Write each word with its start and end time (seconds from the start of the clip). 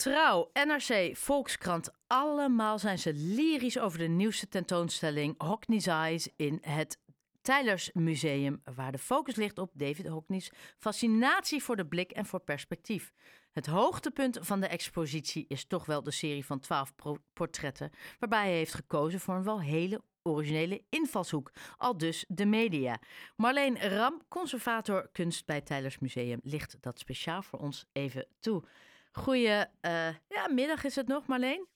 Trouw, 0.00 0.50
NRC, 0.52 1.16
Volkskrant, 1.16 1.90
allemaal 2.06 2.78
zijn 2.78 2.98
ze 2.98 3.14
lyrisch 3.14 3.78
over 3.78 3.98
de 3.98 4.08
nieuwste 4.08 4.48
tentoonstelling 4.48 5.42
Hockney's 5.42 5.86
Eyes 5.86 6.28
in 6.36 6.58
het 6.62 6.98
Tylers 7.40 7.90
Museum, 7.92 8.62
waar 8.74 8.92
de 8.92 8.98
focus 8.98 9.34
ligt 9.34 9.58
op 9.58 9.70
David 9.74 10.06
Hockney's 10.06 10.50
fascinatie 10.78 11.62
voor 11.62 11.76
de 11.76 11.86
blik 11.86 12.10
en 12.10 12.26
voor 12.26 12.40
perspectief. 12.40 13.12
Het 13.52 13.66
hoogtepunt 13.66 14.38
van 14.40 14.60
de 14.60 14.66
expositie 14.66 15.44
is 15.48 15.64
toch 15.64 15.86
wel 15.86 16.02
de 16.02 16.10
serie 16.10 16.46
van 16.46 16.60
twaalf 16.60 16.92
portretten, 17.32 17.90
waarbij 18.18 18.44
hij 18.44 18.56
heeft 18.56 18.74
gekozen 18.74 19.20
voor 19.20 19.34
een 19.34 19.44
wel 19.44 19.60
hele 19.60 20.02
originele 20.22 20.82
invalshoek, 20.88 21.52
al 21.76 21.96
dus 21.96 22.24
de 22.28 22.46
media. 22.46 22.98
Marleen 23.36 23.78
Ram, 23.78 24.22
conservator 24.28 25.08
kunst 25.12 25.46
bij 25.46 25.60
Tylers 25.60 25.98
Museum, 25.98 26.40
ligt 26.42 26.76
dat 26.80 26.98
speciaal 26.98 27.42
voor 27.42 27.58
ons 27.58 27.86
even 27.92 28.26
toe. 28.38 28.64
Goeie 29.12 29.64
uh, 29.82 30.08
ja, 30.28 30.48
middag 30.50 30.84
is 30.84 30.96
het 30.96 31.06
nog, 31.06 31.26
Marleen? 31.26 31.66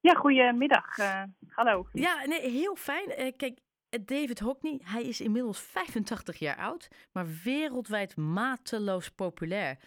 Ja, 0.00 0.14
goedemiddag. 0.14 0.98
Uh, 0.98 1.22
hallo. 1.48 1.86
Ja, 1.92 2.24
nee, 2.24 2.50
heel 2.50 2.76
fijn. 2.76 3.20
Uh, 3.20 3.32
kijk, 3.36 3.58
David 4.04 4.40
Hockney, 4.40 4.80
hij 4.84 5.02
is 5.02 5.20
inmiddels 5.20 5.60
85 5.60 6.36
jaar 6.36 6.56
oud, 6.56 6.88
maar 7.12 7.26
wereldwijd 7.44 8.16
mateloos 8.16 9.10
populair. 9.10 9.78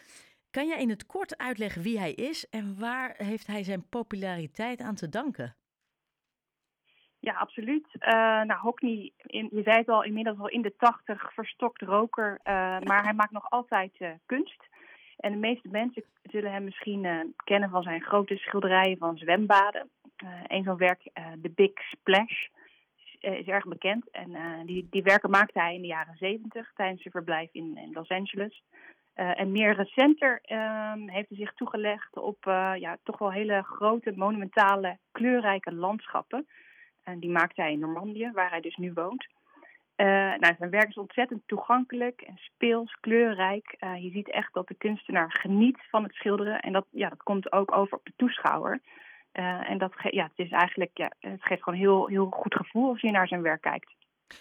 Kan 0.49 0.67
jij 0.67 0.81
in 0.81 0.89
het 0.89 1.05
kort 1.05 1.37
uitleggen 1.37 1.81
wie 1.81 1.99
hij 1.99 2.13
is 2.13 2.49
en 2.49 2.79
waar 2.79 3.13
heeft 3.17 3.47
hij 3.47 3.63
zijn 3.63 3.89
populariteit 3.89 4.81
aan 4.81 4.95
te 4.95 5.09
danken? 5.09 5.55
Ja, 7.19 7.33
absoluut. 7.33 7.87
Uh, 7.93 8.09
nou, 8.41 8.59
Hockney, 8.59 9.13
in, 9.17 9.49
je 9.51 9.61
zei 9.63 9.77
het 9.77 9.89
al, 9.89 10.03
inmiddels 10.03 10.39
al 10.39 10.47
in 10.49 10.61
de 10.61 10.75
tachtig, 10.77 11.33
verstokt 11.33 11.81
roker. 11.81 12.39
Uh, 12.43 12.53
maar 12.89 13.03
hij 13.03 13.13
maakt 13.13 13.31
nog 13.31 13.49
altijd 13.49 13.99
uh, 13.99 14.11
kunst. 14.25 14.67
En 15.17 15.31
de 15.31 15.37
meeste 15.37 15.67
mensen 15.71 16.03
zullen 16.23 16.51
hem 16.51 16.63
misschien 16.63 17.33
kennen 17.43 17.69
van 17.69 17.83
zijn 17.83 18.01
grote 18.01 18.37
schilderijen 18.37 18.97
van 18.97 19.17
zwembaden. 19.17 19.89
een 20.47 20.63
zo'n 20.63 20.77
werk, 20.77 21.01
The 21.41 21.51
Big 21.55 21.71
Splash, 21.91 22.47
is, 23.19 23.47
erg 23.47 23.65
bekend. 23.65 24.09
En 24.11 24.65
die, 24.65 24.87
die 24.89 25.03
werken 25.03 25.29
maakte 25.29 25.59
hij 25.59 25.75
in 25.75 25.81
de 25.81 25.87
jaren 25.87 26.17
zeventig 26.17 26.71
tijdens 26.75 27.01
zijn 27.01 27.13
verblijf 27.13 27.49
in, 27.51 27.89
Los 27.93 28.09
Angeles. 28.09 28.63
en 29.13 29.51
meer 29.51 29.75
recenter 29.75 30.41
um, 30.51 31.09
heeft 31.09 31.29
hij 31.29 31.37
zich 31.37 31.53
toegelegd 31.53 32.17
op 32.17 32.43
ja, 32.75 32.97
toch 33.03 33.17
wel 33.17 33.31
hele 33.31 33.63
grote, 33.63 34.13
monumentale, 34.15 34.97
kleurrijke 35.11 35.73
landschappen. 35.73 36.47
En 37.03 37.19
die 37.19 37.29
maakte 37.29 37.61
hij 37.61 37.71
in 37.71 37.79
Normandië, 37.79 38.31
waar 38.33 38.49
hij 38.49 38.61
dus 38.61 38.75
nu 38.75 38.93
woont. 38.93 39.27
Uh, 39.97 40.05
nou, 40.37 40.55
zijn 40.57 40.69
werk 40.69 40.89
is 40.89 40.97
ontzettend 40.97 41.41
toegankelijk 41.45 42.21
en 42.21 42.37
speels, 42.37 42.97
kleurrijk. 42.99 43.75
Uh, 43.79 44.03
je 44.03 44.09
ziet 44.09 44.29
echt 44.31 44.53
dat 44.53 44.67
de 44.67 44.73
kunstenaar 44.73 45.31
geniet 45.31 45.77
van 45.89 46.03
het 46.03 46.13
schilderen. 46.13 46.59
En 46.59 46.73
dat, 46.73 46.85
ja, 46.89 47.09
dat 47.09 47.23
komt 47.23 47.51
ook 47.51 47.75
over 47.75 47.97
op 47.97 48.05
de 48.05 48.13
toeschouwer. 48.15 48.81
Uh, 49.33 49.69
en 49.69 49.77
dat 49.77 49.93
ja, 49.97 50.23
het 50.23 50.45
is 50.45 50.51
eigenlijk, 50.51 50.91
ja, 50.93 51.11
het 51.19 51.43
geeft 51.43 51.63
gewoon 51.63 51.79
heel, 51.79 52.07
heel 52.07 52.29
goed 52.29 52.55
gevoel 52.55 52.89
als 52.89 53.01
je 53.01 53.11
naar 53.11 53.27
zijn 53.27 53.41
werk 53.41 53.61
kijkt. 53.61 53.95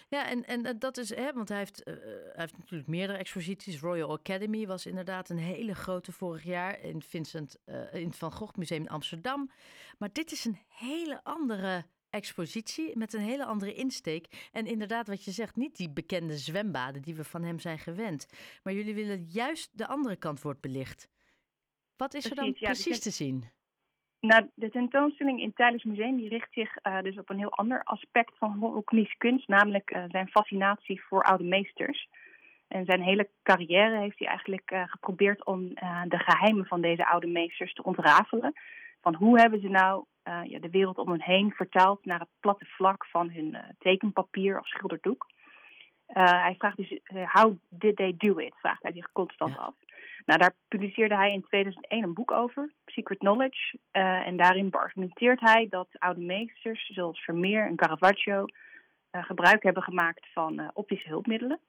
Ja, 0.08 0.28
en, 0.28 0.44
en 0.44 0.78
dat 0.78 0.96
is, 0.96 1.14
hè, 1.14 1.32
want 1.32 1.48
hij 1.48 1.58
heeft, 1.58 1.82
hij 1.84 2.32
heeft 2.34 2.58
natuurlijk 2.58 2.88
meerdere 2.88 3.18
exposities. 3.18 3.80
Royal 3.80 4.12
Academy 4.12 4.66
was 4.66 4.86
inderdaad 4.86 5.28
een 5.28 5.38
hele 5.38 5.74
grote 5.74 6.12
vorig 6.12 6.42
jaar 6.42 6.80
in, 6.80 7.02
Vincent, 7.02 7.62
in 7.92 8.06
het 8.06 8.18
Van 8.18 8.32
Gogh 8.32 8.56
Museum 8.56 8.80
in 8.80 8.88
Amsterdam. 8.88 9.50
Maar 9.98 10.08
dit 10.12 10.32
is 10.32 10.44
een 10.44 10.58
hele 10.68 11.20
andere 11.22 11.84
expositie 12.10 12.96
met 12.98 13.12
een 13.12 13.20
hele 13.20 13.44
andere 13.44 13.74
insteek. 13.74 14.48
En 14.52 14.66
inderdaad, 14.66 15.06
wat 15.06 15.24
je 15.24 15.30
zegt, 15.30 15.56
niet 15.56 15.76
die 15.76 15.90
bekende 15.90 16.36
zwembaden 16.36 17.02
die 17.02 17.14
we 17.14 17.24
van 17.24 17.42
hem 17.42 17.58
zijn 17.58 17.78
gewend. 17.78 18.28
Maar 18.62 18.72
jullie 18.72 18.94
willen 18.94 19.26
juist 19.28 19.78
de 19.78 19.86
andere 19.86 20.16
kant 20.16 20.42
wordt 20.42 20.60
belicht. 20.60 21.08
Wat 21.96 22.14
is 22.14 22.24
er 22.24 22.34
dan 22.34 22.52
precies 22.52 23.00
te 23.00 23.10
zien? 23.10 23.44
Nou, 24.20 24.50
de 24.54 24.70
tentoonstelling 24.70 25.40
in 25.40 25.52
Tijdens 25.52 25.84
Museum 25.84 26.16
die 26.16 26.28
richt 26.28 26.52
zich 26.52 26.76
uh, 26.82 27.02
dus 27.02 27.18
op 27.18 27.30
een 27.30 27.38
heel 27.38 27.52
ander 27.52 27.82
aspect 27.84 28.38
van 28.38 28.52
Hockney's 28.52 29.16
kunst, 29.16 29.48
namelijk 29.48 29.90
uh, 29.90 30.04
zijn 30.08 30.28
fascinatie 30.28 31.02
voor 31.02 31.22
oude 31.22 31.44
meesters. 31.44 32.08
En 32.68 32.84
zijn 32.84 33.02
hele 33.02 33.28
carrière 33.42 33.98
heeft 33.98 34.18
hij 34.18 34.28
eigenlijk 34.28 34.70
uh, 34.70 34.82
geprobeerd 34.86 35.44
om 35.44 35.68
de 36.08 36.18
geheimen 36.18 36.66
van 36.66 36.80
deze 36.80 37.06
oude 37.06 37.26
meesters 37.26 37.72
te 37.72 37.82
ontrafelen. 37.82 38.52
Van 39.00 39.14
hoe 39.14 39.40
hebben 39.40 39.60
ze 39.60 39.68
nou 39.68 40.04
ja, 40.44 40.58
de 40.58 40.70
wereld 40.70 40.98
om 40.98 41.10
hen 41.10 41.22
heen 41.22 41.52
vertaald 41.52 42.04
naar 42.04 42.20
het 42.20 42.28
platte 42.40 42.64
vlak 42.64 43.06
van 43.06 43.30
hun 43.30 43.54
uh, 43.54 43.60
tekenpapier 43.78 44.58
of 44.58 44.66
schilderdoek. 44.66 45.26
Uh, 46.08 46.42
hij 46.42 46.54
vraagt 46.58 46.76
dus, 46.76 47.00
how 47.32 47.54
did 47.68 47.96
they 47.96 48.14
do 48.16 48.38
it? 48.38 48.54
Vraagt 48.56 48.82
hij 48.82 48.92
zich 48.92 49.12
constant 49.12 49.54
ja. 49.54 49.58
af. 49.58 49.74
Nou, 50.24 50.38
daar 50.40 50.54
publiceerde 50.68 51.16
hij 51.16 51.32
in 51.32 51.42
2001 51.42 52.02
een 52.02 52.14
boek 52.14 52.30
over, 52.30 52.72
Secret 52.86 53.18
Knowledge. 53.18 53.78
en 53.90 54.36
daarin 54.36 54.70
beargumenteert 54.70 55.40
hij 55.40 55.66
dat 55.70 55.88
oude 55.92 56.20
meesters 56.20 56.86
zoals 56.86 57.24
Vermeer 57.24 57.66
en 57.66 57.76
Caravaggio 57.76 58.44
gebruik 59.10 59.62
hebben 59.62 59.82
gemaakt 59.82 60.26
van 60.32 60.70
optische 60.74 61.08
hulpmiddelen. 61.08 61.60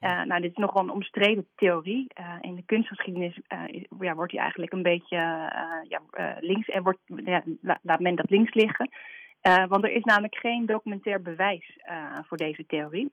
Uh, 0.00 0.22
nou, 0.22 0.40
dit 0.40 0.50
is 0.50 0.56
nogal 0.56 0.82
een 0.82 0.90
omstreden 0.90 1.46
theorie. 1.56 2.06
Uh, 2.20 2.34
in 2.40 2.54
de 2.54 2.62
kunstgeschiedenis 2.66 3.38
uh, 3.48 3.84
ja, 4.00 4.14
wordt 4.14 4.32
hij 4.32 4.40
eigenlijk 4.40 4.72
een 4.72 4.82
beetje 4.82 5.16
ja, 5.88 6.00
links 6.40 6.68
en 6.68 6.82
wordt, 6.82 6.98
ja, 7.06 7.42
laat 7.82 8.00
men 8.00 8.14
dat 8.14 8.30
links 8.30 8.54
liggen. 8.54 8.90
want 9.68 9.84
er 9.84 9.92
is 9.92 10.04
namelijk 10.04 10.36
geen 10.36 10.66
documentair 10.66 11.22
bewijs 11.22 11.78
voor 12.26 12.36
deze 12.36 12.66
theorie. 12.66 13.12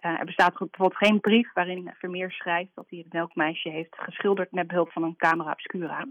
er 0.00 0.24
bestaat 0.24 0.58
bijvoorbeeld 0.58 0.96
geen 1.06 1.20
brief 1.20 1.52
waarin 1.52 1.94
Vermeer 1.98 2.30
schrijft 2.30 2.74
dat 2.74 2.86
hij 2.88 2.98
het 2.98 3.12
melkmeisje 3.12 3.68
heeft 3.68 3.96
geschilderd 3.98 4.52
met 4.52 4.66
behulp 4.66 4.92
van 4.92 5.02
een 5.02 5.16
camera 5.16 5.50
obscura. 5.50 6.06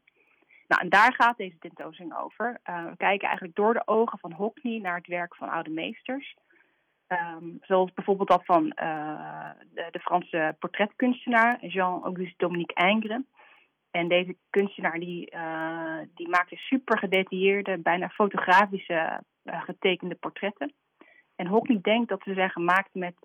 Nou, 0.68 0.82
en 0.82 0.90
daar 0.90 1.14
gaat 1.14 1.38
deze 1.38 1.58
tentoonstelling 1.60 2.18
over. 2.18 2.60
we 2.64 2.98
kijken 2.98 3.28
eigenlijk 3.28 3.56
door 3.56 3.74
de 3.74 3.88
ogen 3.88 4.20
van 4.20 4.32
Hockney 4.32 4.80
naar 4.80 4.96
het 4.98 5.08
werk 5.08 5.36
van 5.36 5.50
oude 5.50 5.70
meesters. 5.70 6.36
Um, 7.08 7.58
zoals 7.62 7.94
bijvoorbeeld 7.94 8.30
dat 8.30 8.46
van 8.46 8.66
uh, 8.66 9.50
de, 9.74 9.88
de, 9.92 10.00
Franse 10.00 10.56
portretkunstenaar 10.60 11.66
Jean-Auguste 11.66 12.34
Dominique 12.38 12.88
Ingres. 12.88 13.22
En 13.92 14.08
deze 14.08 14.36
kunstenaar 14.50 15.00
die, 15.00 15.32
uh, 15.36 15.98
die 16.16 16.30
maakte 16.30 16.56
super 16.56 16.98
gedetailleerde, 16.98 17.78
bijna 17.78 18.10
fotografische 18.10 19.24
uh, 19.44 19.62
getekende 19.64 20.16
portretten. 20.16 20.74
En 21.36 21.48
Hockney 21.48 21.80
denkt 21.82 22.10
dat 22.10 22.22
ze 22.24 22.34
zijn 22.34 22.50
gemaakt 22.50 22.94
met, 22.94 23.16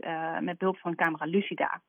met 0.41 0.59
behulp 0.59 0.79
van 0.79 0.95
camera 0.95 1.25
lucida. 1.25 1.81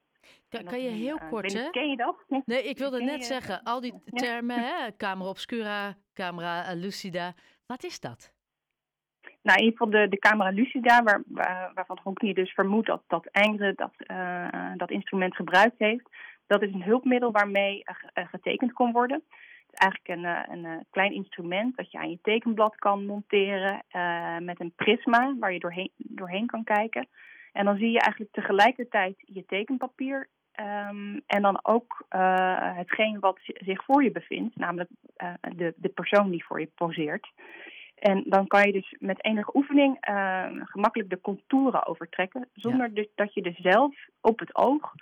Kan, 0.49 0.63
kan 0.63 0.81
je 0.81 0.89
heel 0.89 1.19
kort, 1.29 1.53
hè? 1.53 1.69
Ken 1.69 1.89
je 1.89 1.95
dat? 1.95 2.15
Nee, 2.45 2.63
ik 2.63 2.77
wilde 2.77 3.03
net 3.03 3.17
je... 3.17 3.23
zeggen, 3.23 3.63
al 3.63 3.81
die 3.81 3.93
termen, 4.05 4.59
hè? 4.59 4.95
camera 4.97 5.29
obscura, 5.29 5.95
camera 6.13 6.73
lucida, 6.73 7.33
wat 7.65 7.83
is 7.83 7.99
dat? 7.99 8.33
Nou, 9.41 9.57
in 9.57 9.63
ieder 9.63 9.77
geval 9.77 10.01
de, 10.01 10.07
de 10.09 10.19
camera 10.19 10.49
lucida, 10.49 11.03
waar, 11.03 11.21
waar, 11.27 11.71
waarvan 11.73 11.99
Hockney 12.03 12.33
dus 12.33 12.53
vermoedt 12.53 12.87
dat, 12.87 13.03
dat 13.07 13.27
Engre 13.31 13.73
dat, 13.75 13.93
uh, 14.07 14.71
dat 14.75 14.91
instrument 14.91 15.35
gebruikt 15.35 15.77
heeft. 15.77 16.09
Dat 16.47 16.61
is 16.61 16.73
een 16.73 16.83
hulpmiddel 16.83 17.31
waarmee 17.31 17.83
uh, 18.13 18.27
getekend 18.27 18.73
kon 18.73 18.91
worden. 18.91 19.23
Het 19.25 19.79
is 19.79 19.87
eigenlijk 19.87 20.21
een, 20.49 20.63
een, 20.65 20.85
klein 20.89 21.13
instrument 21.13 21.75
dat 21.77 21.91
je 21.91 21.97
aan 21.97 22.09
je 22.09 22.19
tekenblad 22.21 22.75
kan 22.75 23.05
monteren 23.05 23.83
met 24.39 24.59
een 24.59 24.73
prisma 24.75 25.35
waar 25.39 25.53
je 25.53 25.59
doorheen, 25.59 25.91
doorheen 25.97 26.45
kan 26.45 26.63
kijken. 26.63 27.07
En 27.51 27.65
dan 27.65 27.77
zie 27.77 27.91
je 27.91 27.99
eigenlijk 27.99 28.33
tegelijkertijd 28.33 29.15
je 29.17 29.45
tekenpapier 29.45 30.29
um, 30.59 31.21
en 31.25 31.41
dan 31.41 31.59
ook 31.63 32.05
hetgeen 32.75 33.19
wat 33.19 33.39
zich 33.41 33.83
voor 33.83 34.03
je 34.03 34.11
bevindt, 34.11 34.55
namelijk 34.55 34.89
de, 35.55 35.73
de 35.75 35.89
persoon 35.89 36.29
die 36.29 36.45
voor 36.45 36.59
je 36.59 36.69
poseert. 36.75 37.31
En 38.01 38.23
dan 38.25 38.47
kan 38.47 38.65
je 38.65 38.71
dus 38.71 38.95
met 38.99 39.23
enige 39.23 39.55
oefening 39.55 40.09
uh, 40.09 40.45
gemakkelijk 40.63 41.09
de 41.09 41.21
contouren 41.21 41.87
overtrekken, 41.87 42.49
zonder 42.53 42.87
ja. 42.87 42.93
dus 42.93 43.07
dat 43.15 43.33
je 43.33 43.41
dus 43.41 43.57
zelf 43.57 43.95
op 44.21 44.39
het 44.39 44.55
oog 44.55 44.93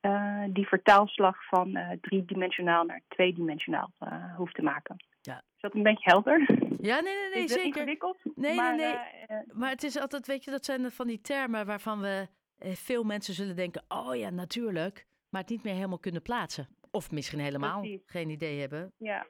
uh, 0.00 0.44
die 0.48 0.66
vertaalslag 0.66 1.46
van 1.48 1.76
uh, 1.76 1.90
driedimensionaal 2.00 2.84
naar 2.84 3.00
tweedimensionaal 3.08 3.90
hoeft 4.36 4.54
te 4.54 4.62
maken. 4.62 4.96
Ja. 5.20 5.36
Is 5.36 5.60
dat 5.60 5.74
een 5.74 5.82
beetje 5.82 6.10
helder? 6.10 6.38
Ja, 6.80 7.00
nee, 7.00 7.14
nee, 7.14 7.30
nee, 7.34 7.44
is 7.44 7.52
zeker. 7.52 7.66
ingewikkeld? 7.66 8.18
Nee, 8.34 8.54
maar, 8.54 8.76
nee, 8.76 8.94
nee. 9.26 9.42
maar 9.52 9.70
het 9.70 9.82
is 9.82 9.98
altijd, 9.98 10.26
weet 10.26 10.44
je, 10.44 10.50
dat 10.50 10.64
zijn 10.64 10.90
van 10.90 11.06
die 11.06 11.20
termen 11.20 11.66
waarvan 11.66 12.00
we 12.00 12.28
veel 12.58 13.04
mensen 13.04 13.34
zullen 13.34 13.56
denken, 13.56 13.84
oh 13.88 14.16
ja, 14.16 14.30
natuurlijk, 14.30 15.06
maar 15.28 15.40
het 15.40 15.50
niet 15.50 15.62
meer 15.62 15.74
helemaal 15.74 15.98
kunnen 15.98 16.22
plaatsen. 16.22 16.68
Of 16.90 17.10
misschien 17.10 17.40
helemaal 17.40 17.80
Precies. 17.80 18.02
geen 18.06 18.28
idee 18.28 18.60
hebben. 18.60 18.92
Ja. 18.96 19.26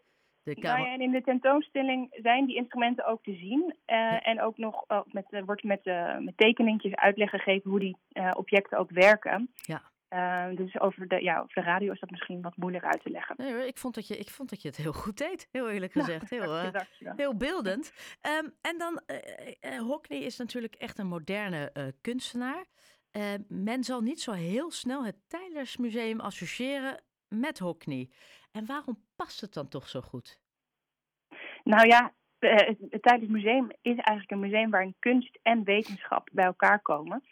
De 0.55 0.57
nou 0.61 0.81
ja, 0.81 0.93
en 0.93 1.01
in 1.01 1.11
de 1.11 1.23
tentoonstelling 1.23 2.09
zijn 2.23 2.47
die 2.47 2.57
instrumenten 2.57 3.07
ook 3.07 3.23
te 3.23 3.35
zien. 3.35 3.63
Uh, 3.65 3.75
ja. 3.87 4.23
En 4.23 4.41
ook 4.41 4.59
nog 4.59 4.85
uh, 4.89 5.01
met, 5.07 5.27
uh, 5.31 5.43
wordt 5.43 5.63
met, 5.63 5.85
met 6.19 6.37
tekeningjes 6.37 6.95
uitleg 6.95 7.31
gegeven 7.31 7.71
hoe 7.71 7.81
die 7.81 7.97
objecten 8.37 8.79
ook 8.79 8.91
werken. 8.91 9.51
Ja. 9.55 10.53
dus 10.55 10.81
over 10.81 11.09
de, 11.09 11.23
ja, 11.23 11.39
over 11.41 11.55
de 11.55 11.61
radio 11.61 11.93
is 11.93 12.01
dat 12.01 12.11
misschien 12.11 12.43
wat 12.43 12.57
moeilijker 12.57 12.91
uit 12.91 13.03
te 13.03 13.11
leggen. 13.11 13.35
Nee 13.39 13.67
ik 13.67 13.79
vond 13.79 13.95
dat 13.95 14.07
je, 14.09 14.17
ik 14.17 14.31
vond 14.31 14.51
dat 14.51 14.63
je 14.63 14.69
het 14.69 14.77
heel 14.77 14.93
goed 14.93 15.19
deed, 15.19 15.49
heel 15.53 15.71
eerlijk 15.71 15.93
gezegd. 15.93 16.31
heel, 16.31 16.71
heel 17.17 17.37
beeldend. 17.37 17.93
Um, 18.43 18.55
en 18.61 18.79
dan, 18.79 19.01
Hockney 19.87 20.19
is 20.19 20.37
natuurlijk 20.37 20.75
echt 20.75 20.99
een 20.99 21.09
moderne 21.09 21.93
kunstenaar. 22.01 22.65
men 23.49 23.85
zal 23.85 24.01
niet 24.01 24.21
zo 24.21 24.33
heel 24.33 24.71
snel 24.71 25.05
het 25.05 25.17
Tylers 25.29 25.77
Museum 25.77 26.21
associëren 26.21 27.01
met 27.29 27.59
Hockney. 27.59 28.11
En 28.57 28.67
waarom 28.67 28.99
past 29.17 29.41
het 29.41 29.55
dan 29.55 29.69
toch 29.69 29.89
zo 29.89 30.01
goed? 30.01 30.41
Nou 31.65 31.87
ja, 31.87 32.13
het 32.39 33.03
Tijdens 33.03 33.31
Museum 33.31 33.71
is 33.83 33.97
eigenlijk 33.97 34.31
een 34.31 34.41
museum 34.41 34.71
waarin 34.71 34.97
kunst 34.99 35.39
en 35.43 35.65
wetenschap 35.65 36.29
bij 36.33 36.45
elkaar 36.45 36.81
komen. 36.81 37.23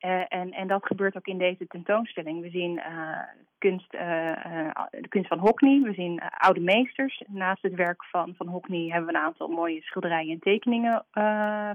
Uh, 0.00 0.24
en, 0.28 0.52
en 0.52 0.68
dat 0.68 0.86
gebeurt 0.86 1.16
ook 1.16 1.26
in 1.26 1.38
deze 1.38 1.66
tentoonstelling. 1.66 2.40
We 2.42 2.50
zien 2.50 2.72
uh, 2.76 3.18
kunst, 3.58 3.90
de 3.90 5.08
kunst 5.08 5.28
van 5.28 5.38
Hockney, 5.38 5.80
we 5.80 5.94
zien 5.94 6.20
oude 6.20 6.60
meesters. 6.60 7.22
Naast 7.26 7.62
het 7.62 7.74
werk 7.74 8.04
van, 8.04 8.34
van 8.36 8.46
Hockney 8.46 8.88
hebben 8.88 9.12
we 9.12 9.18
een 9.18 9.24
aantal 9.24 9.48
mooie 9.48 9.82
schilderijen 9.82 10.32
en 10.32 10.40
tekeningen 10.40 11.04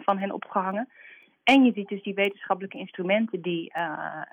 van 0.04 0.18
hen 0.18 0.32
opgehangen. 0.32 0.90
En 1.46 1.64
je 1.64 1.72
ziet 1.74 1.88
dus 1.88 2.04
die 2.04 2.14
wetenschappelijke 2.14 2.78
instrumenten 2.78 3.42
die, 3.42 3.74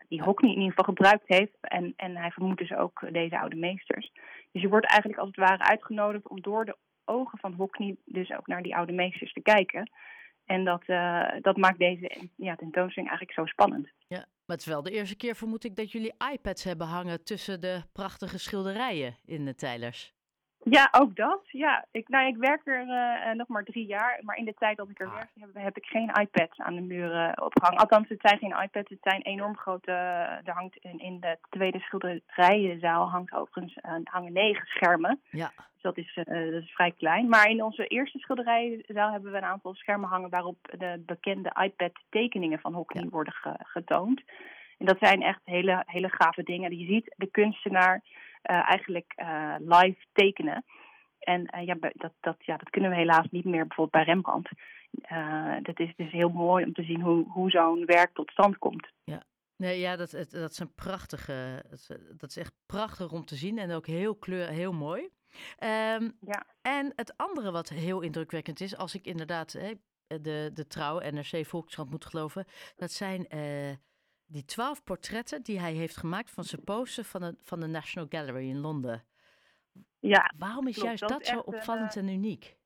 die 0.09 0.23
Hockney 0.23 0.51
in 0.51 0.61
ieder 0.61 0.75
geval 0.75 0.95
gebruikt 0.95 1.25
heeft. 1.27 1.57
En, 1.61 1.93
en 1.97 2.17
hij 2.17 2.31
vermoedt 2.31 2.59
dus 2.59 2.73
ook 2.73 3.09
deze 3.13 3.39
oude 3.39 3.57
meesters. 3.57 4.13
Dus 4.53 4.63
je 4.63 4.69
wordt 4.69 4.87
eigenlijk 4.87 5.21
als 5.21 5.29
het 5.29 5.49
ware 5.49 5.65
uitgenodigd 5.65 6.29
om 6.29 6.41
door 6.41 6.65
de 6.65 6.77
ogen 7.05 7.39
van 7.39 7.53
Hockney 7.53 7.97
dus 8.05 8.33
ook 8.33 8.47
naar 8.47 8.63
die 8.63 8.77
oude 8.77 8.93
meesters 8.93 9.33
te 9.33 9.41
kijken. 9.41 9.91
En 10.45 10.65
dat, 10.65 10.83
uh, 10.87 11.31
dat 11.41 11.57
maakt 11.57 11.79
deze 11.79 12.29
ja, 12.37 12.57
tentoonstelling 12.57 13.11
eigenlijk 13.11 13.33
zo 13.33 13.47
spannend. 13.47 13.89
Ja, 14.09 14.19
maar 14.19 14.57
het 14.57 14.61
is 14.61 14.67
wel 14.67 14.83
de 14.83 14.91
eerste 14.91 15.17
keer, 15.17 15.35
vermoed 15.35 15.65
ik, 15.65 15.77
dat 15.77 15.93
jullie 15.93 16.15
iPads 16.33 16.65
hebben 16.65 16.87
hangen 16.87 17.25
tussen 17.25 17.61
de 17.61 17.83
prachtige 17.93 18.39
schilderijen 18.39 19.17
in 19.25 19.45
de 19.45 19.55
Tijlers. 19.55 20.15
Ja, 20.65 20.89
ook 20.91 21.17
dat. 21.17 21.41
Ja, 21.47 21.85
ik, 21.91 22.09
nou, 22.09 22.27
ik 22.27 22.37
werk 22.37 22.67
er 22.67 22.87
uh, 22.87 23.33
nog 23.35 23.49
maar 23.49 23.65
drie 23.65 23.87
jaar. 23.87 24.21
Maar 24.23 24.37
in 24.37 24.45
de 24.45 24.55
tijd 24.59 24.77
dat 24.77 24.89
ik 24.89 25.01
er 25.01 25.07
ah. 25.07 25.15
werk, 25.15 25.29
heb, 25.41 25.49
heb, 25.53 25.77
ik 25.77 25.85
geen 25.85 26.11
iPads 26.21 26.59
aan 26.59 26.75
de 26.75 26.81
muren 26.81 27.43
opgehangen. 27.43 27.81
Althans, 27.81 28.09
het 28.09 28.21
zijn 28.21 28.39
geen 28.39 28.63
iPads, 28.63 28.91
het 28.91 28.99
zijn 29.03 29.23
enorm 29.23 29.57
grote. 29.57 29.93
Er 30.45 30.55
hangt 30.55 30.77
in, 30.77 30.99
in 30.99 31.21
de 31.21 31.39
tweede 31.51 31.79
schilderijenzaal 31.79 33.11
hangt 33.11 33.35
overigens 33.35 33.77
uh, 33.85 33.93
hangen 34.05 34.33
negen 34.33 34.67
schermen. 34.67 35.21
Ja. 35.31 35.53
Dus 35.57 35.83
dat 35.83 35.97
is, 35.97 36.17
uh, 36.17 36.53
dat 36.53 36.63
is 36.63 36.73
vrij 36.73 36.93
klein. 36.99 37.29
Maar 37.29 37.51
in 37.51 37.63
onze 37.63 37.87
eerste 37.87 38.19
schilderijenzaal 38.19 39.11
hebben 39.13 39.33
we 39.33 39.37
een 39.37 39.45
aantal 39.45 39.75
schermen 39.75 40.09
hangen 40.09 40.31
waarop 40.31 40.57
de 40.79 41.03
bekende 41.07 41.53
iPad-tekeningen 41.63 42.59
van 42.59 42.75
Hockney 42.75 43.09
worden 43.09 43.35
getoond. 43.59 44.23
En 44.79 44.87
dat 44.87 44.99
zijn 45.01 45.23
echt 45.23 45.41
hele, 45.45 45.83
hele 45.87 46.09
gave 46.09 46.43
dingen. 46.43 46.79
Je 46.79 46.87
ziet 46.87 47.15
de 47.17 47.27
kunstenaar 47.27 48.03
eigenlijk 48.43 49.13
uh, 49.17 49.55
live 49.59 49.99
tekenen. 50.13 50.65
En 51.19 51.41
uh, 51.57 51.67
ja, 51.67 51.77
dat, 51.93 52.13
dat, 52.21 52.37
ja, 52.39 52.57
dat 52.57 52.71
kunnen 52.71 52.91
we 52.91 52.97
helaas 52.97 53.27
niet 53.31 53.45
meer 53.45 53.67
bijvoorbeeld 53.67 54.05
bij 54.05 54.15
Rembrandt. 54.15 54.51
dat 55.67 55.81
is 55.81 55.93
dus 55.97 56.11
heel 56.11 56.29
mooi 56.29 56.65
om 56.65 56.73
te 56.73 56.83
zien 56.83 57.01
hoe, 57.01 57.31
hoe 57.31 57.51
zo'n 57.51 57.85
werk 57.85 58.15
tot 58.15 58.31
stand 58.31 58.59
komt. 58.59 58.89
Ja. 59.05 59.23
Nee, 59.57 59.79
ja, 59.81 59.97
dat, 59.97 60.11
dat 60.31 60.51
is 60.51 60.59
een 60.59 60.75
prachtige. 60.75 61.65
Dat 62.17 62.29
is 62.29 62.37
echt 62.37 62.53
prachtig 62.67 63.13
om 63.13 63.25
te 63.25 63.35
zien 63.35 63.59
en 63.59 63.73
ook 63.73 63.87
heel 63.87 64.17
kleur, 64.17 64.49
heel 64.49 64.73
mooi. 64.73 65.09
Um, 65.59 66.17
ja. 66.21 66.47
En 66.63 66.93
het 66.97 67.17
andere 67.17 67.51
wat 67.51 67.69
heel 67.69 68.01
indrukwekkend 68.01 68.61
is, 68.61 68.77
als 68.77 68.95
ik 68.95 69.07
inderdaad 69.07 69.53
hè, 69.53 69.73
de, 70.07 70.51
de 70.55 70.67
trouw 70.67 70.99
NRC 70.99 71.47
Volkskrant 71.47 71.91
moet 71.91 72.05
geloven, 72.05 72.47
dat 72.77 72.93
zijn 72.93 73.27
die 74.33 74.45
twaalf 74.45 74.85
portretten 74.85 75.43
die 75.43 75.61
hij 75.61 75.73
heeft 75.73 75.97
gemaakt 75.97 76.31
van 76.31 76.45
zijn 76.45 76.87
van 76.87 77.21
de, 77.21 77.37
van 77.43 77.61
de 77.61 77.67
National 77.67 78.09
Gallery 78.11 78.49
in 78.49 78.61
Londen. 78.61 79.03
Ja, 79.99 80.33
Waarom 80.39 80.69
is 80.69 80.77
juist 80.77 81.09
dat, 81.09 81.27
zo 81.27 81.39
opvallend 81.39 81.97
en 81.97 82.09
uniek? 82.09 82.57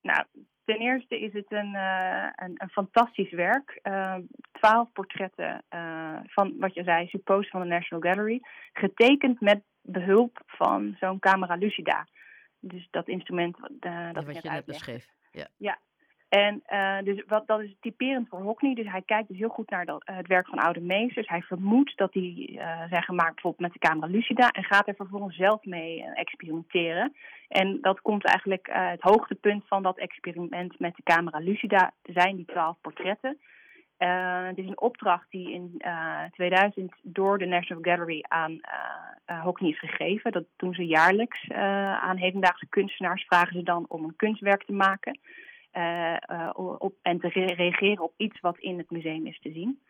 Nou, 0.00 0.24
ten 0.64 0.78
eerste 0.78 1.20
is 1.20 1.32
het 1.32 1.52
een, 1.52 1.74
uh, 1.74 2.28
een, 2.34 2.54
een, 2.54 2.68
fantastisch 2.68 3.30
werk. 3.30 3.80
Uh, 3.82 4.16
twaalf 4.52 4.92
portretten 4.92 5.64
uh, 5.70 6.18
van, 6.24 6.54
wat 6.58 6.74
je 6.74 6.82
zei, 6.82 7.06
suppose 7.06 7.50
van 7.50 7.60
de 7.60 7.66
National 7.66 8.12
Gallery. 8.12 8.40
Getekend 8.72 9.40
met 9.40 9.62
behulp 9.80 10.42
van 10.46 10.96
zo'n 11.00 11.18
camera 11.18 11.54
lucida. 11.54 12.06
Dus 12.60 12.88
dat 12.90 13.08
instrument 13.08 13.56
dat, 13.58 14.14
dat 14.14 14.24
wat 14.24 14.42
je 14.42 14.50
net 14.50 14.64
beschreef. 14.64 15.06
Ja. 15.30 15.48
ja, 15.56 15.78
en 16.28 16.62
uh, 16.72 16.98
dus 17.04 17.24
wat, 17.26 17.46
dat 17.46 17.60
is 17.60 17.76
typerend 17.80 18.28
voor 18.28 18.40
Hockney. 18.40 18.74
Dus 18.74 18.86
hij 18.86 19.02
kijkt 19.02 19.28
dus 19.28 19.38
heel 19.38 19.48
goed 19.48 19.70
naar 19.70 19.86
dat, 19.86 20.08
uh, 20.10 20.16
het 20.16 20.26
werk 20.26 20.46
van 20.48 20.58
oude 20.58 20.80
meesters. 20.80 21.28
Hij 21.28 21.42
vermoedt 21.42 21.96
dat 21.96 22.12
die 22.12 22.52
uh, 22.52 22.82
zijn 22.88 23.02
gemaakt 23.02 23.34
bijvoorbeeld 23.34 23.62
met 23.62 23.72
de 23.72 23.88
camera 23.88 24.06
lucida. 24.06 24.50
En 24.50 24.64
gaat 24.64 24.88
er 24.88 24.94
vervolgens 24.94 25.36
zelf 25.36 25.64
mee 25.64 26.04
experimenteren. 26.04 27.14
En 27.48 27.78
dat 27.80 28.00
komt 28.00 28.24
eigenlijk 28.24 28.68
het 28.70 29.00
hoogtepunt 29.00 29.64
van 29.66 29.82
dat 29.82 29.98
experiment 29.98 30.78
met 30.78 30.96
de 30.96 31.02
camera 31.02 31.38
lucida. 31.38 31.92
zijn 32.02 32.36
die 32.36 32.44
twaalf 32.44 32.76
portretten. 32.80 33.38
het 34.46 34.58
is 34.58 34.66
een 34.66 34.80
opdracht 34.80 35.30
die 35.30 35.52
in 35.52 35.82
2000 36.30 36.94
door 37.02 37.38
de 37.38 37.46
National 37.46 37.82
Gallery 37.82 38.24
aan 38.28 38.60
Hockney 39.42 39.70
is 39.70 39.78
gegeven. 39.78 40.32
Dat 40.32 40.44
doen 40.56 40.74
ze 40.74 40.86
jaarlijks 40.86 41.50
aan 42.00 42.16
hedendaagse 42.16 42.68
kunstenaars. 42.68 43.24
Vragen 43.24 43.52
ze 43.52 43.62
dan 43.62 43.84
om 43.88 44.04
een 44.04 44.16
kunstwerk 44.16 44.64
te 44.64 44.72
maken. 44.72 45.18
Uh, 45.72 46.50
op, 46.78 46.94
en 47.02 47.20
te 47.20 47.28
reageren 47.28 48.04
op 48.04 48.12
iets 48.16 48.40
wat 48.40 48.58
in 48.58 48.78
het 48.78 48.90
museum 48.90 49.26
is 49.26 49.40
te 49.40 49.52
zien. 49.52 49.80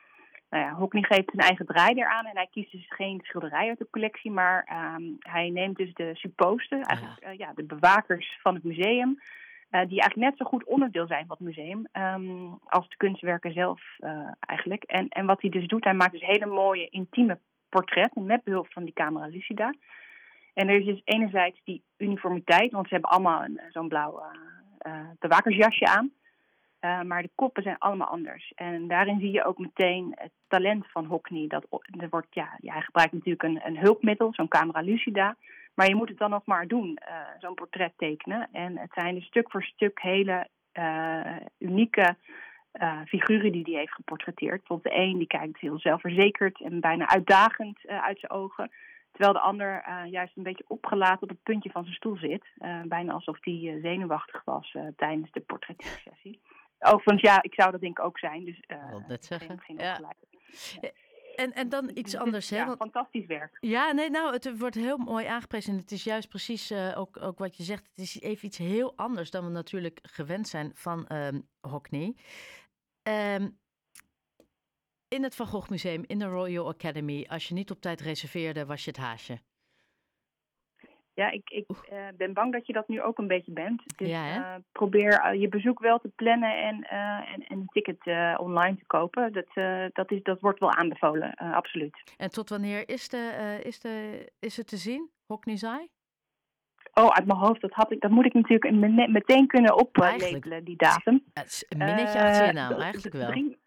Nou 0.51 0.65
ja, 0.65 0.73
Hockney 0.73 1.03
geeft 1.03 1.31
zijn 1.31 1.47
eigen 1.47 1.67
draai 1.67 1.95
eraan 1.95 2.27
en 2.27 2.37
hij 2.37 2.49
kiest 2.51 2.73
dus 2.73 2.87
geen 2.89 3.21
schilderij 3.23 3.69
uit 3.69 3.79
de 3.79 3.91
collectie, 3.91 4.31
maar 4.31 4.69
um, 4.97 5.17
hij 5.19 5.51
neemt 5.51 5.77
dus 5.77 5.93
de 5.95 6.11
supposten, 6.15 6.83
eigenlijk 6.83 7.21
ja. 7.21 7.31
Uh, 7.31 7.39
ja 7.39 7.53
de 7.55 7.65
bewakers 7.65 8.39
van 8.43 8.55
het 8.55 8.65
museum, 8.65 9.09
uh, 9.11 9.81
die 9.81 10.01
eigenlijk 10.01 10.17
net 10.17 10.37
zo 10.37 10.45
goed 10.45 10.65
onderdeel 10.65 11.07
zijn 11.07 11.27
van 11.27 11.37
het 11.39 11.47
museum 11.47 11.87
um, 11.93 12.59
als 12.65 12.89
de 12.89 12.97
kunstwerken 12.97 13.53
zelf 13.53 13.81
eigenlijk. 14.41 14.83
En, 14.83 15.09
en 15.09 15.27
wat 15.27 15.41
hij 15.41 15.51
dus 15.51 15.67
doet, 15.67 15.85
hij 15.85 15.95
maakt 15.95 16.13
dus 16.13 16.27
hele 16.27 16.47
mooie 16.47 16.89
intieme 16.89 17.39
portretten 17.69 18.27
met 18.27 18.45
behulp 18.45 18.73
van 18.73 18.85
die 18.85 18.95
camera 18.95 19.27
lucida. 19.27 19.75
En 20.55 20.69
er 20.69 20.79
is 20.79 20.85
dus 20.85 21.03
enerzijds 21.05 21.61
die 21.65 21.83
uniformiteit, 21.97 22.73
want 22.73 22.87
ze 22.87 22.93
hebben 22.93 23.11
allemaal 23.11 23.47
zo'n 23.69 23.89
blauwe 23.89 24.23
uh, 24.87 25.01
bewakersjasje 25.19 25.87
aan. 25.87 26.11
Uh, 26.81 27.03
maar 27.03 27.23
de 27.23 27.31
koppen 27.35 27.63
zijn 27.63 27.79
allemaal 27.79 28.09
anders. 28.09 28.53
En 28.55 28.89
daarin 28.89 29.21
zie 29.21 29.31
je 29.31 29.45
ook 29.45 29.59
meteen 29.59 30.13
het 30.15 30.33
talent 30.49 30.87
van 30.91 31.05
Hockney. 31.05 31.47
Dat, 31.47 31.67
er 31.99 32.09
wordt, 32.09 32.35
ja, 32.35 32.59
hij 32.61 32.81
gebruikt 32.81 33.13
natuurlijk 33.13 33.43
een, 33.43 33.61
een 33.65 33.79
hulpmiddel, 33.79 34.35
zo'n 34.35 34.49
camera 34.49 34.81
lucida. 34.81 35.37
Maar 35.75 35.89
je 35.89 35.95
moet 35.95 36.09
het 36.09 36.19
dan 36.19 36.31
nog 36.31 36.45
maar 36.45 36.67
doen, 36.67 36.99
uh, 37.09 37.15
zo'n 37.39 37.55
portret 37.55 37.93
tekenen. 37.97 38.49
En 38.53 38.79
het 38.79 38.93
zijn 38.93 39.15
dus 39.15 39.27
stuk 39.27 39.51
voor 39.51 39.63
stuk 39.63 40.01
hele 40.03 40.49
unieke 41.59 42.17
figuren 43.07 43.53
die 43.53 43.65
hij 43.65 43.75
heeft 43.75 43.95
geportretteerd. 43.95 44.59
Bijvoorbeeld 44.59 44.95
de 44.95 45.01
een 45.01 45.19
die 45.19 45.27
kijkt 45.27 45.61
heel 45.61 45.79
zelfverzekerd 45.79 46.61
en 46.61 46.81
bijna 46.81 47.09
uitdagend 47.09 47.79
uit 47.87 48.19
zijn 48.19 48.33
ogen. 48.33 48.71
Terwijl 49.19 49.39
de 49.39 49.49
ander 49.49 49.85
uh, 49.89 50.11
juist 50.11 50.37
een 50.37 50.43
beetje 50.43 50.65
opgelaten 50.67 51.23
op 51.23 51.29
het 51.29 51.43
puntje 51.43 51.71
van 51.71 51.83
zijn 51.83 51.95
stoel 51.95 52.17
zit. 52.17 52.45
Uh, 52.59 52.83
bijna 52.83 53.13
alsof 53.13 53.39
hij 53.41 53.55
uh, 53.55 53.83
zenuwachtig 53.83 54.45
was 54.45 54.77
tijdens 54.97 55.33
de 55.33 55.41
portrettiersessie. 55.41 56.41
Overigens, 56.79 57.21
ja, 57.21 57.43
ik 57.43 57.55
zou 57.55 57.71
dat 57.71 57.81
denk 57.81 57.99
ik 57.99 58.05
ook 58.05 58.19
zijn. 58.19 58.45
Dus, 58.45 58.63
uh, 58.69 59.07
net 59.09 59.25
zeggen. 59.25 59.61
Geen, 59.61 59.77
ja. 59.77 60.01
En, 61.37 61.53
en 61.53 61.69
dan 61.69 61.91
iets 61.95 62.17
anders, 62.17 62.51
hè? 62.51 62.57
Ja, 62.57 62.77
fantastisch 62.77 63.27
werk. 63.27 63.57
Ja, 63.61 63.93
nee, 63.93 64.11
nou, 64.11 64.33
het 64.33 64.59
wordt 64.59 64.75
heel 64.75 64.99
mooi 64.99 65.27
aangeprezen. 65.27 65.73
En 65.73 65.79
het 65.79 65.91
is 65.91 66.05
juist 66.05 66.29
precies 66.29 66.73
ook, 66.95 67.23
ook 67.23 67.39
wat 67.39 67.57
je 67.57 67.63
zegt. 67.63 67.89
Het 67.89 67.99
is 67.99 68.21
even 68.21 68.47
iets 68.47 68.59
heel 68.59 68.93
anders 68.97 69.31
dan 69.31 69.45
we 69.45 69.51
natuurlijk 69.51 69.99
gewend 70.03 70.49
zijn 70.49 70.71
van 70.75 71.07
um, 71.13 71.49
Hockney. 71.61 72.17
Um, 73.03 73.59
in 75.09 75.23
het 75.23 75.37
Van 75.37 75.47
Gogh 75.47 75.71
Museum, 75.71 76.05
in 76.07 76.19
de 76.19 76.25
Royal 76.25 76.69
Academy. 76.69 77.27
Als 77.29 77.49
je 77.49 77.55
niet 77.55 77.71
op 77.71 77.81
tijd 77.81 78.01
reserveerde, 78.01 78.67
was 78.67 78.85
je 78.85 78.91
het 78.91 79.01
haasje. 79.01 79.39
Ja, 81.15 81.31
ik, 81.31 81.51
ik 81.51 81.67
uh, 81.69 81.99
ben 82.17 82.33
bang 82.33 82.53
dat 82.53 82.67
je 82.67 82.73
dat 82.73 82.89
nu 82.89 83.03
ook 83.03 83.19
een 83.19 83.27
beetje 83.27 83.53
bent. 83.53 83.83
Dus 83.97 84.09
ja, 84.09 84.39
uh, 84.39 84.63
probeer 84.73 85.33
uh, 85.33 85.41
je 85.41 85.49
bezoek 85.49 85.79
wel 85.79 85.99
te 85.99 86.09
plannen 86.09 86.63
en, 86.63 86.83
en, 86.83 87.47
en 87.47 87.59
een 87.59 87.67
ticket 87.67 88.07
online 88.37 88.77
te 88.77 88.87
kopen. 88.87 89.33
Dat, 89.33 89.47
dat, 89.93 90.11
is, 90.11 90.23
dat 90.23 90.41
wordt 90.41 90.61
wel 90.61 90.73
aanbevolen, 90.73 91.35
absoluut. 91.35 92.03
En 92.17 92.31
tot 92.31 92.49
wanneer 92.49 92.89
is, 92.89 93.09
de, 93.09 93.59
is, 93.63 93.81
de, 93.81 94.27
is 94.39 94.57
het 94.57 94.67
te 94.67 94.77
zien, 94.77 95.11
Hockney 95.27 95.57
Oh, 96.95 97.09
uit 97.09 97.27
mijn 97.27 97.39
hoofd, 97.39 97.61
dat, 97.61 97.73
had 97.73 97.93
ik, 97.93 98.01
dat 98.01 98.11
moet 98.11 98.25
ik 98.25 98.35
natuurlijk 98.35 98.71
meteen 99.09 99.47
kunnen 99.47 99.79
oplabelen, 99.79 100.65
die 100.65 100.77
datum. 100.77 101.25
Het 101.33 101.47
is 101.47 101.65
een 101.69 101.79
minnetje 101.79 102.23
achter 102.23 102.47
je 102.47 102.53
naam, 102.53 102.81
eigenlijk 102.81 103.15
wel. 103.15 103.31
Drie, 103.31 103.59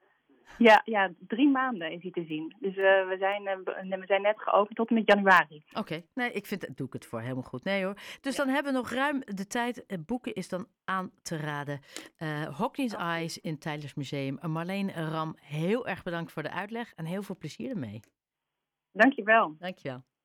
ja, 0.62 0.82
ja, 0.84 1.12
drie 1.27 1.50
maanden 1.50 1.91
is 1.91 2.01
hij 2.01 2.12
te 2.12 2.24
zien. 2.24 2.56
Dus 2.60 2.75
uh, 2.75 2.84
we, 2.84 3.15
zijn, 3.20 3.41
uh, 3.41 3.98
we 4.00 4.06
zijn 4.06 4.22
net 4.22 4.41
geopend 4.41 4.75
tot 4.75 4.89
en 4.89 4.96
met 4.96 5.08
januari. 5.08 5.63
Oké, 5.74 6.03
nee, 6.13 6.32
ik 6.32 6.46
vind, 6.46 6.77
doe 6.77 6.88
ik 6.88 6.94
het 6.94 7.06
voor 7.06 7.22
helemaal 7.22 7.44
goed. 7.44 7.63
Nee 7.63 7.84
hoor. 7.84 7.98
Dus 8.22 8.36
dan 8.36 8.48
hebben 8.48 8.72
we 8.72 8.77
nog 8.77 8.89
ruim 8.89 9.22
de 9.25 9.48
tijd. 9.48 9.84
Het 9.88 10.06
boeken 10.06 10.34
is 10.34 10.50
dan 10.50 10.68
aan 10.86 11.12
te 11.22 11.38
raden. 11.38 11.80
Uh, 12.18 12.58
Hockney's 12.58 12.94
Eyes 12.94 13.38
in 13.38 13.58
Tylers 13.58 13.94
Museum. 13.94 14.39
Marleen 14.41 14.91
Ram, 14.91 15.36
heel 15.39 15.88
erg 15.88 16.03
bedankt 16.03 16.32
voor 16.32 16.44
de 16.44 16.51
uitleg 16.51 16.94
en 16.94 17.06
heel 17.06 17.24
veel 17.24 17.38
plezier 17.38 17.70
ermee. 17.70 18.00
Dankjewel. 18.91 19.56
Dankjewel. 19.60 20.03